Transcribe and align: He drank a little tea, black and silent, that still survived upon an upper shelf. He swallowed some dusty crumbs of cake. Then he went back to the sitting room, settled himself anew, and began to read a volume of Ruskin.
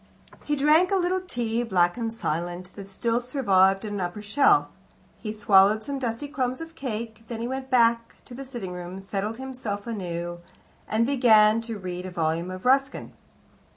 He 0.45 0.55
drank 0.55 0.89
a 0.89 0.95
little 0.95 1.21
tea, 1.21 1.61
black 1.61 1.95
and 1.95 2.11
silent, 2.11 2.71
that 2.75 2.87
still 2.89 3.19
survived 3.21 3.85
upon 3.85 3.99
an 3.99 4.01
upper 4.01 4.23
shelf. 4.23 4.65
He 5.19 5.31
swallowed 5.31 5.83
some 5.83 5.99
dusty 5.99 6.27
crumbs 6.27 6.59
of 6.59 6.73
cake. 6.73 7.23
Then 7.27 7.39
he 7.39 7.47
went 7.47 7.69
back 7.69 8.15
to 8.25 8.33
the 8.33 8.43
sitting 8.43 8.71
room, 8.71 8.99
settled 8.99 9.37
himself 9.37 9.85
anew, 9.85 10.39
and 10.87 11.05
began 11.05 11.61
to 11.61 11.77
read 11.77 12.07
a 12.07 12.09
volume 12.09 12.49
of 12.49 12.65
Ruskin. 12.65 13.13